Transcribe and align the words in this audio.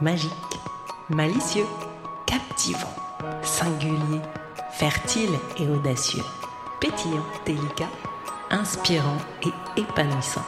Magique, 0.00 0.30
malicieux, 1.10 1.66
captivant, 2.26 2.94
singulier, 3.42 4.20
fertile 4.72 5.30
et 5.58 5.66
audacieux, 5.68 6.24
pétillant, 6.80 7.26
délicat, 7.44 7.90
inspirant 8.50 9.18
et 9.44 9.80
épanouissant. 9.80 10.44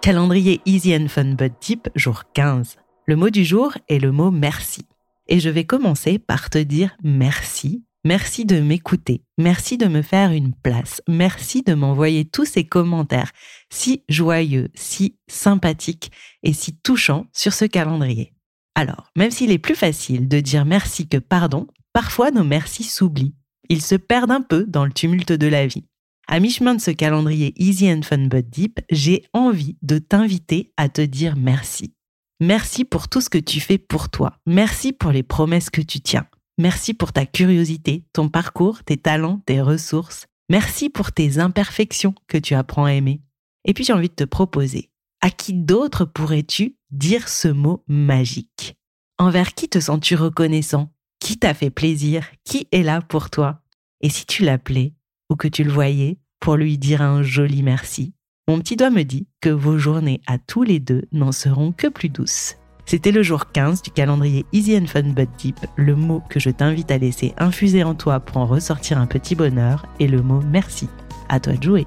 Calendrier 0.00 0.60
Easy 0.64 0.96
and 0.96 1.08
Fun 1.08 1.34
But 1.34 1.52
Deep, 1.60 1.88
jour 1.94 2.24
15. 2.32 2.76
Le 3.06 3.16
mot 3.16 3.30
du 3.30 3.44
jour 3.44 3.72
est 3.88 3.98
le 3.98 4.12
mot 4.12 4.30
merci. 4.30 4.86
Et 5.28 5.40
je 5.40 5.50
vais 5.50 5.64
commencer 5.64 6.18
par 6.18 6.50
te 6.50 6.58
dire 6.58 6.96
merci 7.02 7.84
Merci 8.04 8.46
de 8.46 8.60
m'écouter. 8.60 9.22
Merci 9.36 9.76
de 9.76 9.86
me 9.86 10.00
faire 10.00 10.32
une 10.32 10.54
place. 10.54 11.02
Merci 11.06 11.62
de 11.62 11.74
m'envoyer 11.74 12.24
tous 12.24 12.46
ces 12.46 12.64
commentaires 12.64 13.30
si 13.70 14.04
joyeux, 14.08 14.70
si 14.74 15.18
sympathiques 15.28 16.10
et 16.42 16.54
si 16.54 16.74
touchants 16.76 17.26
sur 17.34 17.52
ce 17.52 17.66
calendrier. 17.66 18.32
Alors, 18.74 19.10
même 19.16 19.30
s'il 19.30 19.50
est 19.50 19.58
plus 19.58 19.74
facile 19.74 20.28
de 20.28 20.40
dire 20.40 20.64
merci 20.64 21.08
que 21.08 21.18
pardon, 21.18 21.66
parfois 21.92 22.30
nos 22.30 22.44
merci 22.44 22.84
s'oublient. 22.84 23.34
Ils 23.68 23.82
se 23.82 23.96
perdent 23.96 24.30
un 24.30 24.40
peu 24.40 24.64
dans 24.66 24.86
le 24.86 24.92
tumulte 24.92 25.32
de 25.32 25.46
la 25.46 25.66
vie. 25.66 25.84
À 26.26 26.40
mi-chemin 26.40 26.76
de 26.76 26.80
ce 26.80 26.90
calendrier 26.92 27.52
Easy 27.62 27.92
and 27.92 28.02
Fun 28.02 28.28
But 28.28 28.48
Deep, 28.48 28.80
j'ai 28.90 29.24
envie 29.34 29.76
de 29.82 29.98
t'inviter 29.98 30.72
à 30.78 30.88
te 30.88 31.02
dire 31.02 31.36
merci. 31.36 31.92
Merci 32.40 32.86
pour 32.86 33.08
tout 33.08 33.20
ce 33.20 33.28
que 33.28 33.36
tu 33.36 33.60
fais 33.60 33.76
pour 33.76 34.08
toi. 34.08 34.38
Merci 34.46 34.94
pour 34.94 35.10
les 35.10 35.22
promesses 35.22 35.68
que 35.68 35.82
tu 35.82 36.00
tiens. 36.00 36.26
Merci 36.60 36.92
pour 36.92 37.14
ta 37.14 37.24
curiosité, 37.24 38.04
ton 38.12 38.28
parcours, 38.28 38.84
tes 38.84 38.98
talents, 38.98 39.40
tes 39.46 39.62
ressources. 39.62 40.26
Merci 40.50 40.90
pour 40.90 41.10
tes 41.10 41.38
imperfections 41.38 42.14
que 42.28 42.36
tu 42.36 42.52
apprends 42.52 42.84
à 42.84 42.92
aimer. 42.92 43.22
Et 43.64 43.72
puis 43.72 43.82
j'ai 43.82 43.94
envie 43.94 44.10
de 44.10 44.14
te 44.14 44.24
proposer, 44.24 44.90
à 45.22 45.30
qui 45.30 45.54
d'autre 45.54 46.04
pourrais-tu 46.04 46.76
dire 46.90 47.30
ce 47.30 47.48
mot 47.48 47.82
magique? 47.88 48.76
Envers 49.18 49.54
qui 49.54 49.70
te 49.70 49.80
sens-tu 49.80 50.16
reconnaissant? 50.16 50.92
Qui 51.18 51.38
t'a 51.38 51.54
fait 51.54 51.70
plaisir? 51.70 52.28
Qui 52.44 52.68
est 52.72 52.82
là 52.82 53.00
pour 53.00 53.30
toi? 53.30 53.62
Et 54.02 54.10
si 54.10 54.26
tu 54.26 54.44
l'appelais 54.44 54.92
ou 55.30 55.36
que 55.36 55.48
tu 55.48 55.64
le 55.64 55.72
voyais 55.72 56.18
pour 56.40 56.56
lui 56.56 56.76
dire 56.76 57.00
un 57.00 57.22
joli 57.22 57.62
merci? 57.62 58.12
Mon 58.48 58.58
petit 58.58 58.76
doigt 58.76 58.90
me 58.90 59.04
dit 59.04 59.26
que 59.40 59.48
vos 59.48 59.78
journées 59.78 60.20
à 60.26 60.36
tous 60.36 60.62
les 60.62 60.78
deux 60.78 61.04
n'en 61.10 61.32
seront 61.32 61.72
que 61.72 61.86
plus 61.86 62.10
douces. 62.10 62.56
C'était 62.90 63.12
le 63.12 63.22
jour 63.22 63.52
15 63.52 63.82
du 63.82 63.92
calendrier 63.92 64.44
Easy 64.52 64.76
and 64.76 64.86
Fun 64.88 65.12
But 65.14 65.30
Deep. 65.38 65.54
Le 65.76 65.94
mot 65.94 66.24
que 66.28 66.40
je 66.40 66.50
t'invite 66.50 66.90
à 66.90 66.98
laisser 66.98 67.34
infuser 67.38 67.84
en 67.84 67.94
toi 67.94 68.18
pour 68.18 68.38
en 68.38 68.46
ressortir 68.46 68.98
un 68.98 69.06
petit 69.06 69.36
bonheur 69.36 69.86
est 70.00 70.08
le 70.08 70.22
mot 70.22 70.40
merci. 70.44 70.88
À 71.28 71.38
toi 71.38 71.52
de 71.52 71.62
jouer. 71.62 71.86